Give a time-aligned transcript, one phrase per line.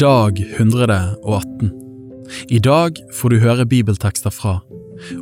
[0.00, 1.70] Dag 118
[2.48, 4.56] I dag får du høre bibeltekster fra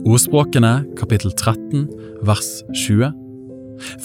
[0.09, 1.83] Ordspråkene kapittel 13
[2.25, 3.11] vers 20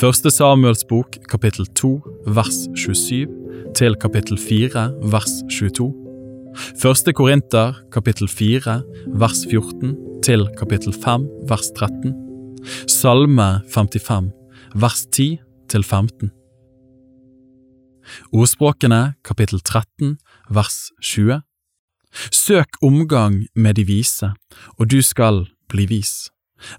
[0.01, 1.91] Første Samuels bok kapittel 2
[2.35, 3.31] vers 27
[3.79, 4.83] til kapittel 4
[5.13, 5.88] vers 22
[6.81, 8.81] Første Korinter kapittel 4
[9.24, 9.96] vers 14
[10.28, 12.12] til kapittel 5 vers 13
[12.92, 14.34] Salme 55
[14.76, 15.38] vers 10
[15.72, 16.37] til 15
[18.31, 20.17] Ordspråkene kapittel 13
[20.49, 21.41] vers 20
[22.31, 24.31] Søk omgang med de vise,
[24.80, 26.30] og du skal bli vis,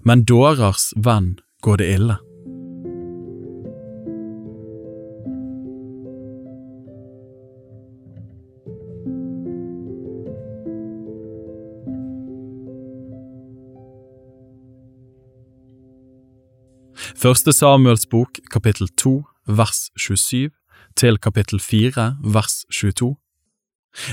[0.03, 2.17] men dårers venn går det ille.
[17.19, 20.49] Første Samuels bok kapittel 2 vers 27
[20.95, 23.15] til kapittel 4 vers 22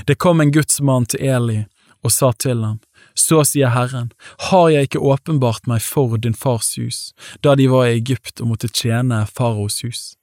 [0.07, 1.63] Det kom en Guds mann til Eli
[2.05, 2.79] og sa til ham,
[3.15, 4.11] Så sier Herren,
[4.49, 8.53] har jeg ikke åpenbart meg for din fars hus, da de var i Egypt og
[8.53, 10.13] måtte tjene faraos hus?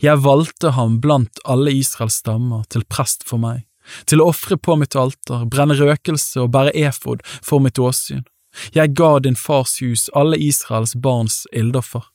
[0.00, 3.66] Jeg valgte ham blant alle Israels stammer til prest for meg,
[4.06, 8.22] til å ofre på mitt alter, brenne røkelse og bære efod for mitt åsyn.
[8.74, 12.06] Jeg ga din fars hus alle Israels barns ildoffer.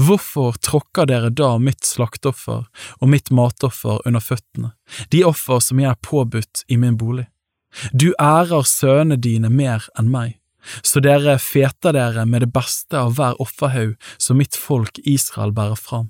[0.00, 2.66] Hvorfor tråkker dere da mitt slakteoffer
[2.98, 4.72] og mitt matoffer under føttene,
[5.12, 7.28] de offer som jeg er påbudt i min bolig?
[7.92, 10.38] Du ærer sønnene dine mer enn meg,
[10.82, 15.78] så dere feter dere med det beste av hver offerhaug som mitt folk Israel bærer
[15.78, 16.08] fram.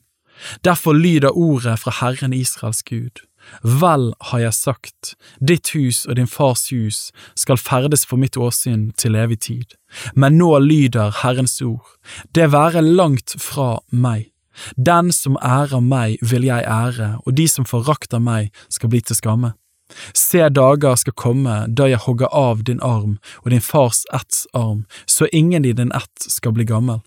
[0.64, 3.24] Derfor lyder ordet fra Herren Israels Gud.
[3.62, 7.08] Vel har jeg sagt, ditt hus og din fars hus
[7.38, 9.76] skal ferdes for mitt åsyn til evig tid.
[10.14, 11.86] Men nå lyder Herrens ord,
[12.34, 14.30] det være langt fra meg.
[14.76, 19.18] Den som ærer meg vil jeg ære, og de som forakter meg skal bli til
[19.18, 19.54] skamme.
[20.12, 24.84] Se dager skal komme da jeg hogger av din arm og din fars etts arm,
[25.06, 27.00] så ingen i din ett skal bli gammel.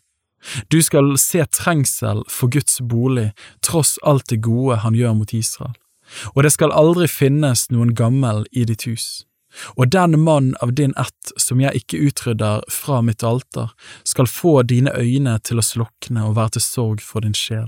[0.73, 3.29] Du skal se trengsel for Guds bolig,
[3.61, 5.77] tross alt det gode han gjør mot Israel
[6.35, 9.25] og det skal aldri finnes noen gammel i ditt hus.
[9.75, 13.73] Og den mann av din ett som jeg ikke utrydder fra mitt alter,
[14.03, 17.67] skal få dine øyne til å slukne og være til sorg for din sjel.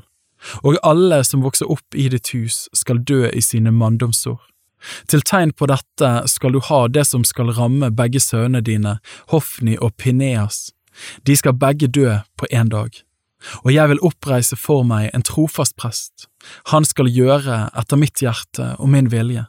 [0.63, 4.39] Og alle som vokser opp i ditt hus, skal dø i sine manndomsår.
[5.07, 8.97] Til tegn på dette skal du ha det som skal ramme begge sønnene dine,
[9.31, 10.73] Hofni og Pineas.
[11.23, 13.03] De skal begge dø på én dag
[13.63, 16.27] og jeg vil oppreise for meg en trofast prest.
[16.71, 19.45] Han skal gjøre etter mitt hjerte og min vilje,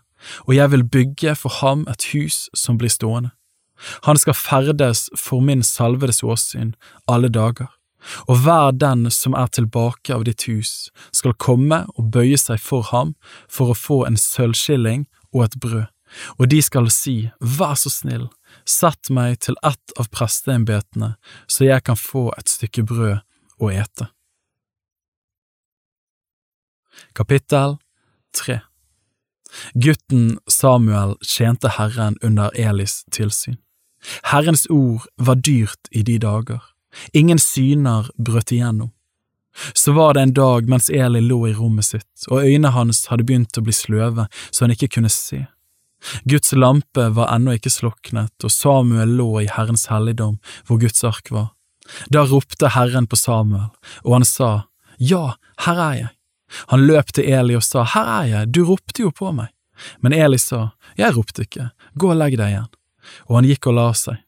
[0.46, 3.34] og jeg vil bygge for ham et hus som blir stående.
[4.06, 6.74] Han skal ferdes for min salvedes åsyn
[7.10, 7.68] alle dager,
[8.28, 12.86] og hver den som er tilbake av ditt hus, skal komme og bøye seg for
[12.92, 13.14] ham
[13.48, 15.86] for å få en sølvskilling og et brød,
[16.38, 18.28] og de skal si, Vær så snill,
[18.68, 21.14] sett meg til ett av presteembetene,
[21.48, 23.22] så jeg kan få et stykke brød
[23.60, 24.08] å ete.
[27.14, 27.76] Kapittel
[28.38, 28.60] 3
[29.74, 33.56] Gutten Samuel tjente Herren under Elis tilsyn.
[34.22, 36.60] Herrens ord var dyrt i de dager,
[37.12, 38.90] ingen syner brøt igjennom.
[39.74, 43.26] Så var det en dag mens Eli lå i rommet sitt, og øynene hans hadde
[43.26, 45.44] begynt å bli sløve så han ikke kunne se.
[46.28, 51.30] Guds lampe var ennå ikke sloknet, og Samuel lå i Herrens helligdom hvor Guds ark
[51.32, 51.52] var.
[52.12, 53.70] Da ropte Herren på Samuel,
[54.04, 54.50] og han sa,
[54.98, 55.36] Ja,
[55.66, 56.10] her er jeg.
[56.70, 59.50] Han løp til Eli og sa, Her er jeg, du ropte jo på meg.
[60.00, 62.70] Men Eli sa, Jeg ropte ikke, gå og legg deg igjen.
[63.28, 64.20] Og han gikk og la seg.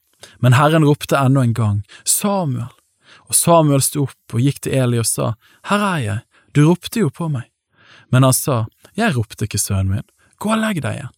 [0.43, 2.72] Men Herren ropte enda en gang, Samuel.
[3.27, 5.34] Og Samuel sto opp og gikk til Eli og sa,
[5.71, 6.19] Her er jeg,
[6.55, 7.49] du ropte jo på meg.
[8.12, 8.66] Men han sa,
[8.97, 10.09] Jeg ropte ikke, sønnen min,
[10.39, 11.15] gå og legg deg igjen.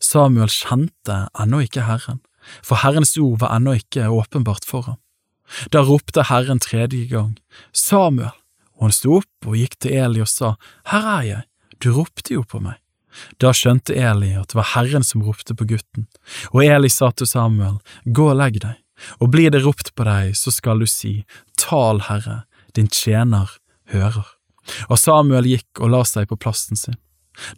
[0.00, 2.22] Samuel kjente ennå ikke Herren,
[2.64, 5.00] for Herrens ord var ennå ikke åpenbart for ham.
[5.72, 7.36] Da ropte Herren tredje gang,
[7.72, 8.34] Samuel,
[8.76, 10.56] og han sto opp og gikk til Eli og sa,
[10.90, 11.42] Her er jeg,
[11.82, 12.80] du ropte jo på meg.
[13.40, 16.08] Da skjønte Eli at det var Herren som ropte på gutten,
[16.52, 18.76] og Eli sa til Samuel, Gå og legg deg,
[19.20, 21.22] og blir det ropt på deg, så skal du si,
[21.60, 22.44] Tal, Herre,
[22.76, 23.56] din tjener
[23.92, 24.26] hører.
[24.90, 26.98] Og Samuel gikk og la seg på plassen sin.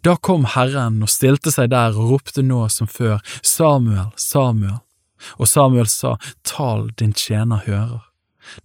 [0.03, 4.81] Da kom Herren og stilte seg der og ropte nå som før, Samuel, Samuel.
[5.37, 8.05] Og Samuel sa, Tal, din tjener hører.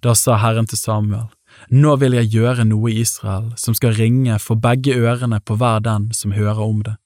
[0.00, 1.30] Da sa Herren til Samuel,
[1.70, 5.84] Nå vil jeg gjøre noe i Israel som skal ringe for begge ørene på hver
[5.84, 6.96] den som hører om det.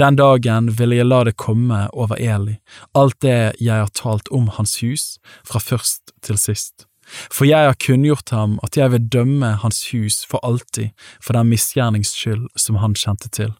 [0.00, 2.56] Den dagen vil jeg la det komme over Eli,
[2.96, 6.86] alt det jeg har talt om hans hus, fra først til sist.
[7.32, 11.48] For jeg har kunngjort ham at jeg vil dømme hans hus for alltid for den
[11.52, 13.54] misgjernings skyld som han kjente til.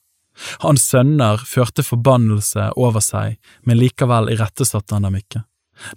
[0.64, 5.44] Hans sønner førte forbannelse over seg, men likevel irettesatte han dem ikke.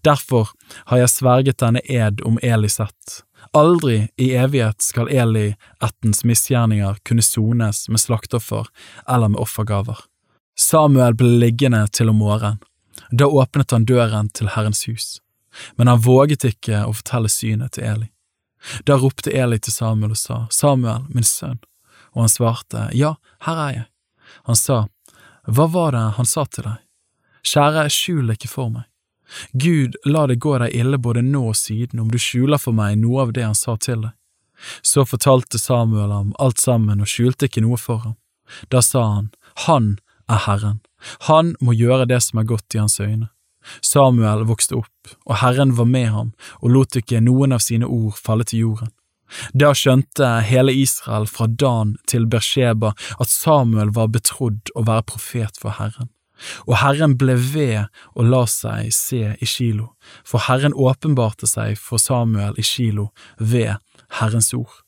[0.06, 0.50] Derfor
[0.92, 3.22] har jeg sverget denne ed om Eli sett.
[3.58, 8.70] Aldri i evighet skal Eli, ettens misgjerninger kunne sones med slaktoffer
[9.10, 10.06] eller med offergaver.
[10.58, 12.62] Samuel ble liggende til om morgenen.
[13.12, 15.20] Da åpnet han døren til Herrens hus,
[15.76, 18.10] men han våget ikke å fortelle synet til Eli.
[18.86, 21.60] Da ropte Eli til Samuel og sa, Samuel, min sønn,
[22.14, 23.16] og han svarte, Ja,
[23.48, 23.88] her er jeg.
[24.52, 24.88] Han sa,
[25.48, 26.80] Hva var det han sa til deg?
[27.48, 28.84] Kjære, skjul ikke for meg.
[29.56, 32.98] Gud, la det gå deg ille både nå og siden om du skjuler for meg
[33.00, 34.12] noe av det han sa til deg.
[34.84, 38.18] Så fortalte Samuel ham alt sammen og skjulte ikke noe for ham.
[38.68, 39.32] Da sa han,
[39.64, 40.82] Han er Herren,
[41.32, 43.32] han må gjøre det som er godt i hans øyne.
[43.80, 48.20] Samuel vokste opp, og Herren var med ham og lot ikke noen av sine ord
[48.20, 48.92] falle til jorden.
[49.54, 55.60] Da skjønte hele Israel fra Dan til Bersheba at Samuel var betrodd å være profet
[55.62, 56.12] for Herren.
[56.66, 59.92] Og Herren ble ved og la seg se i Kilo,
[60.26, 63.78] for Herren åpenbarte seg for Samuel i Kilo ved
[64.20, 64.82] Herrens ord.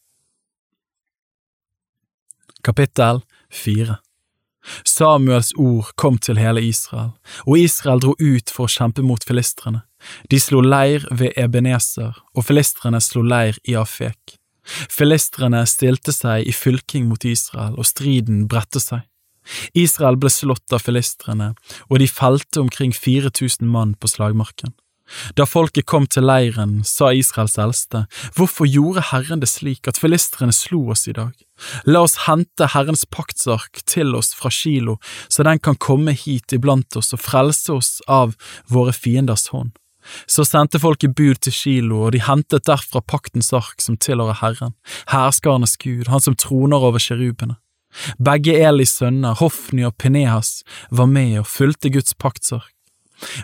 [2.64, 4.00] Kapittel 4
[4.88, 7.12] Samuels ord kom til hele Israel,
[7.44, 9.84] og Israel dro ut for å kjempe mot filistrene.
[10.30, 14.38] De slo leir ved Ebenezer, og filistrene slo leir i Afek.
[14.64, 19.04] Filistrene stilte seg i fylking mot Israel, og striden bredte seg.
[19.76, 21.52] Israel ble slått av filistrene,
[21.90, 24.72] og de felte omkring 4000 mann på slagmarken.
[25.36, 28.06] Da folket kom til leiren, sa Israels eldste,
[28.38, 31.36] Hvorfor gjorde Herren det slik at filistrene slo oss i dag?
[31.86, 34.98] La oss hente Herrens paktsark til oss fra Kilo,
[35.28, 38.38] så den kan komme hit iblant oss og frelse oss av
[38.72, 39.76] våre fienders hånd.
[40.28, 44.76] Så sendte folket bud til Kilo, og de hentet derfra paktens ark som tilhører Herren,
[45.12, 47.58] herskarenes Gud, han som troner over kjerubene.
[48.18, 52.72] Begge Elis sønner, Hofni og Penehas, var med og fulgte Guds paktsark.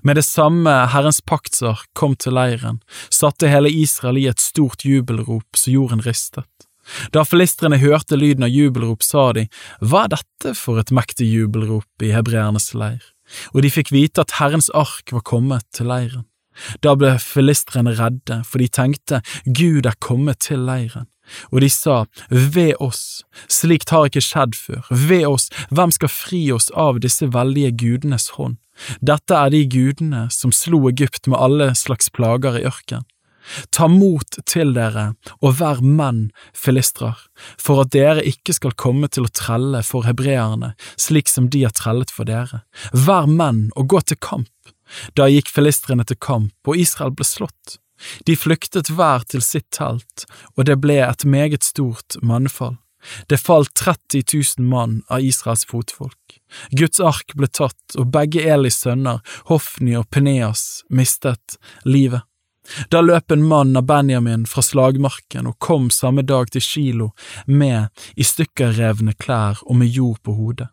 [0.03, 2.81] Med det samme Herrens paktsark kom til leiren,
[3.13, 6.49] satte hele Israel i et stort jubelrop så jorden ristet.
[7.13, 9.45] Da filistrene hørte lyden av jubelrop, sa de,
[9.79, 13.03] Hva er dette for et mektig jubelrop i hebreernes leir?
[13.53, 16.25] Og de fikk vite at Herrens ark var kommet til leiren.
[16.83, 21.07] Da ble filistrene redde, for de tenkte, Gud er kommet til leiren.
[21.53, 26.41] Og de sa, Ved oss, slikt har ikke skjedd før, ved oss, hvem skal fri
[26.55, 28.57] oss av disse veldige gudenes hånd?
[29.03, 33.05] Dette er de gudene som slo Egypt med alle slags plager i ørken.
[33.73, 37.17] Ta mot til dere og vær menn, filistrer,
[37.57, 41.73] for at dere ikke skal komme til å trelle for hebreerne slik som de har
[41.75, 42.63] trellet for dere.
[42.93, 44.51] Vær menn og gå til kamp.
[45.15, 47.79] Da gikk filistrene til kamp, og Israel ble slått.
[48.25, 50.25] De flyktet hver til sitt telt,
[50.55, 52.77] og det ble et meget stort mannfall.
[53.27, 54.23] Det falt 30
[54.59, 56.39] 000 mann av Israels fotfolk.
[56.71, 62.25] Guds ark ble tatt, og begge Elis sønner, Hofni og Peneas, mistet livet.
[62.91, 67.07] Da løp en mann av Benjamin fra slagmarken og kom samme dag til Kilo
[67.47, 70.69] med i stykkerrevne klær og med jord på hodet.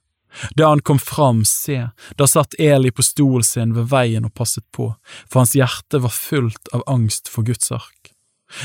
[0.57, 4.65] Da han kom fram, se, da satt Eli på stolen sin ved veien og passet
[4.75, 4.91] på,
[5.31, 8.13] for hans hjerte var fullt av angst for Guds ark.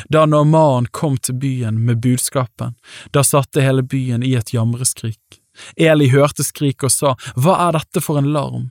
[0.09, 2.75] Da Norman kom til byen med budskapen,
[3.11, 5.41] da satte hele byen i et jamreskrik.
[5.75, 8.69] Eli hørte skriket og sa, Hva er dette for en larm?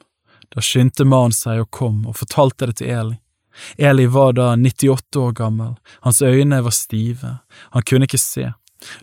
[0.50, 3.18] Da skyndte mannen seg og kom og fortalte det til Eli.
[3.76, 5.74] Eli var da 98 år gammel,
[6.06, 7.38] hans øyne var stive,
[7.74, 8.46] han kunne ikke se.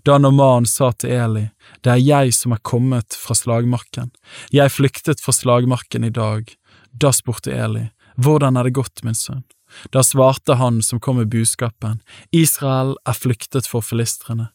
[0.05, 1.50] Da Norman sa til Eli,
[1.84, 4.12] Det er jeg som er kommet fra slagmarken,
[4.51, 6.50] jeg flyktet fra slagmarken i dag.
[6.91, 9.43] Da spurte Eli, Hvordan er det gått, min sønn?
[9.91, 14.50] Da svarte han som kom med budskapen, Israel er flyktet for filistrene,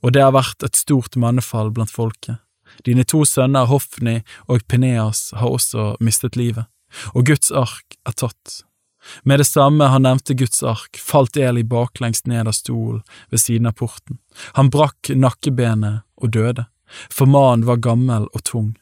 [0.00, 2.40] og det har vært et stort mannefall blant folket.
[2.86, 6.64] Dine to sønner Hofni og Pineas har også mistet livet,
[7.12, 8.62] og Guds ark er tatt.
[9.24, 13.66] Med det samme han nevnte Guds ark, falt Eli baklengs ned av stolen ved siden
[13.66, 14.18] av porten.
[14.58, 16.66] Han brakk nakkebenet og døde,
[17.10, 18.72] for mannen var gammel og tung.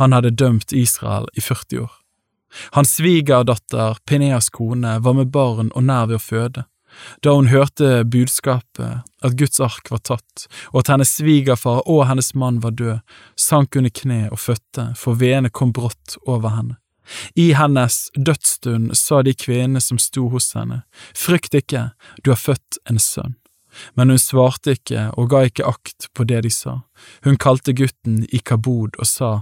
[0.00, 1.92] Han hadde dømt Israel i 40 år.
[2.76, 6.66] Hans svigerdatter, Pineas kone, var med barn og nær ved å føde.
[7.24, 12.34] Da hun hørte budskapet, at Guds ark var tatt, og at hennes svigerfar og hennes
[12.36, 13.00] mann var død,
[13.40, 16.76] sank hun i kne og fødte, for veene kom brått over henne.
[17.36, 20.82] I hennes dødsstund sa de kvinnene som sto hos henne,
[21.16, 21.90] frykt ikke,
[22.24, 23.36] du har født en sønn.
[23.96, 26.82] Men hun svarte ikke og ga ikke akt på det de sa.
[27.24, 29.32] Hun kalte gutten i kabod og sa,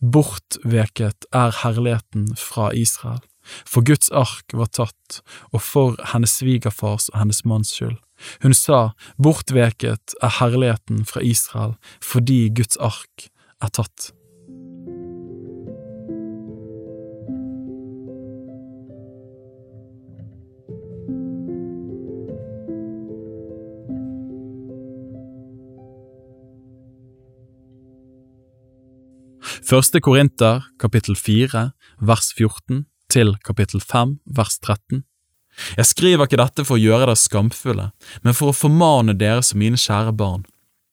[0.00, 3.22] Bortveket er herligheten fra Israel.
[3.62, 5.20] For Guds ark var tatt,
[5.54, 7.98] og for hennes svigerfars og hennes manns skyld.
[8.42, 8.90] Hun sa,
[9.22, 13.28] Bortveket er herligheten fra Israel, fordi Guds ark
[13.62, 14.10] er tatt.
[29.66, 31.60] Første Korinter kapittel 4
[32.06, 35.00] vers 14 til kapittel 5 vers 13.
[35.74, 37.88] Jeg skriver ikke dette for å gjøre dere skamfulle,
[38.22, 40.44] men for å formane dere som mine kjære barn.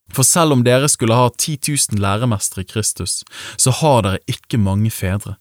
[0.09, 3.21] For selv om dere skulle ha 10 000 læremestere i Kristus,
[3.61, 5.35] så har dere ikke mange fedre.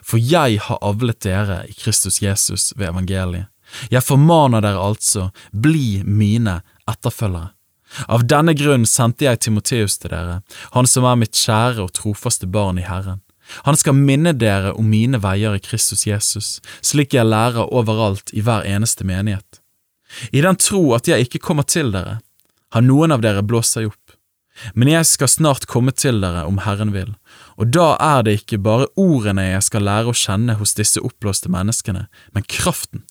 [0.00, 3.52] For jeg har avlet dere i Kristus Jesus ved evangeliet.
[3.92, 7.52] Jeg formaner dere altså, bli mine etterfølgere.
[8.06, 10.40] Av denne grunn sendte jeg Timoteus til dere,
[10.76, 13.22] han som er mitt kjære og trofaste barn i Herren.
[13.66, 18.44] Han skal minne dere om mine veier i Kristus Jesus, slik jeg lærer overalt i
[18.46, 19.60] hver eneste menighet.
[20.30, 22.20] I den tro at jeg ikke kommer til dere,
[22.70, 24.16] har noen av dere blåst seg opp.
[24.74, 27.14] Men jeg skal snart komme til dere om Herren vil,
[27.56, 31.50] og da er det ikke bare ordene jeg skal lære å kjenne hos disse oppblåste
[31.52, 33.06] menneskene, men kraften.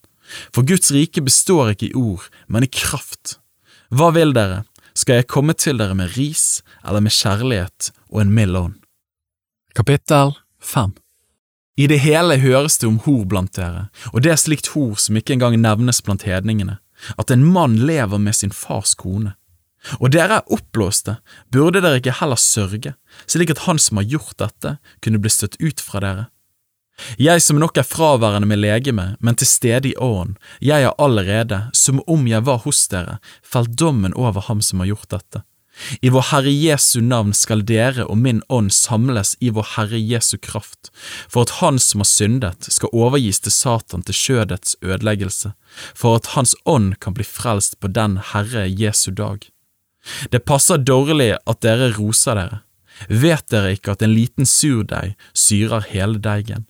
[0.53, 3.39] For Guds rike består ikke i ord, men i kraft.
[3.89, 8.33] Hva vil dere, skal jeg komme til dere med ris eller med kjærlighet og en
[8.35, 8.75] mild ånd?
[9.73, 10.91] Kapittel 5
[11.81, 15.17] I det hele høres det om hor blant dere, og det er slikt hor som
[15.17, 16.77] ikke engang nevnes blant hedningene,
[17.17, 19.33] at en mann lever med sin fars kone.
[19.97, 21.17] Og dere er oppblåste,
[21.49, 22.93] burde dere ikke heller sørge,
[23.25, 26.29] slik at han som har gjort dette, kunne bli støtt ut fra dere?
[27.17, 31.65] Jeg som nok er fraværende med legeme, men til stede i ånd, jeg har allerede,
[31.73, 35.43] som om jeg var hos dere, felt dommen over ham som har gjort dette.
[36.01, 40.37] I vår Herre Jesu navn skal dere og min ånd samles i vår Herre Jesu
[40.41, 40.91] kraft,
[41.31, 45.53] for at Han som har syndet, skal overgis til Satan til skjødets ødeleggelse,
[45.95, 49.47] for at Hans ånd kan bli frelst på den Herre Jesu dag.
[50.31, 52.61] Det passer dårlig at dere roser dere.
[53.07, 56.67] Vet dere ikke at en liten surdeig syrer hele deigen?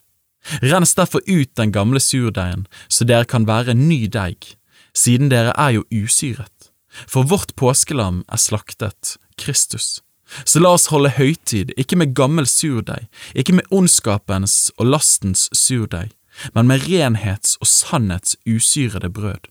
[0.62, 4.56] Rens derfor ut den gamle surdeigen, så dere kan være ny deig,
[4.96, 6.70] siden dere er jo usyret.
[7.06, 10.00] For vårt påskelam er slaktet, Kristus.
[10.46, 16.10] Så la oss holde høytid, ikke med gammel surdeig, ikke med ondskapens og lastens surdeig,
[16.54, 19.50] men med renhets og sannhets usyrede brød.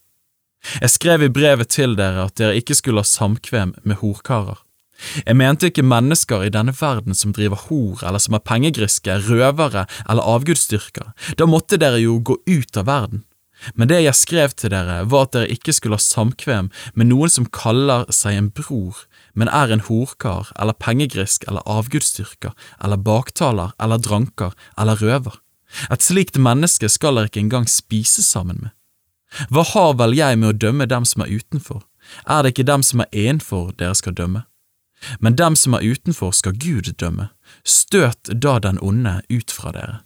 [0.81, 4.59] Jeg skrev i brevet til dere at dere ikke skulle ha samkvem med horkarer.
[5.25, 9.85] Jeg mente ikke mennesker i denne verden som driver hor eller som er pengegriske, røvere
[10.09, 13.25] eller avgudsdyrkere, da måtte dere jo gå ut av verden.
[13.75, 17.31] Men det jeg skrev til dere, var at dere ikke skulle ha samkvem med noen
[17.31, 19.03] som kaller seg en bror,
[19.35, 25.39] men er en horkar eller pengegrisk eller avgudsdyrker eller baktaler eller dranker eller røver.
[25.91, 28.71] Et slikt menneske skal dere ikke engang spise sammen med.
[29.53, 31.83] Hva har vel jeg med å dømme dem som er utenfor?
[32.25, 34.47] Er det ikke dem som er innenfor dere skal dømme?
[35.19, 37.29] Men dem som er utenfor skal Gud dømme,
[37.63, 39.99] støt da den onde ut fra dere.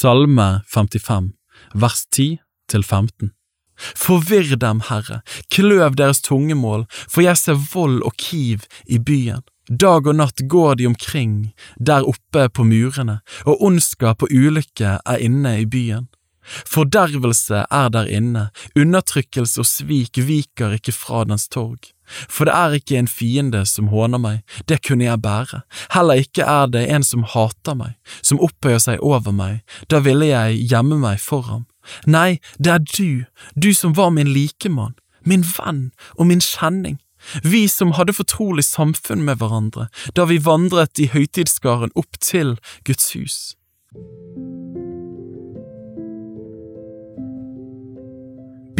[0.00, 1.34] Salme 55
[1.74, 3.32] vers 10 til 15.
[3.96, 5.20] Forvirr dem, Herre,
[5.52, 9.42] kløv deres tungemål, for jeg ser vold og kiv i byen.
[9.70, 15.22] Dag og natt går de omkring, der oppe på murene, og ondskap og ulykke er
[15.22, 16.08] inne i byen.
[16.66, 21.92] Fordervelse er der inne, undertrykkelse og svik viker ikke fra dens torg.
[22.26, 25.62] For det er ikke en fiende som håner meg, det kunne jeg bære,
[25.94, 30.32] heller ikke er det en som hater meg, som opphøyer seg over meg, da ville
[30.32, 31.69] jeg gjemme meg for ham.
[32.06, 36.98] Nei, det er du, du som var min likemann, min venn og min kjenning,
[37.44, 42.56] vi som hadde fortrolig samfunn med hverandre da vi vandret i høytidsskaren opp til
[42.88, 43.38] Guds hus.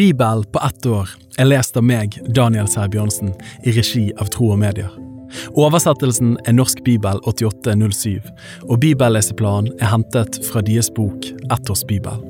[0.01, 3.35] Bibel på ett år er lest av meg, Daniel Sæbjørnsen,
[3.69, 4.89] i regi av Tro og Medier.
[5.61, 8.33] Oversettelsen er Norsk bibel 8807,
[8.65, 12.30] og bibelleseplanen er hentet fra deres bok Ett års bibel.